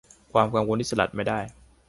[0.33, 1.39] ความกังวลที่สลัดไม่ได้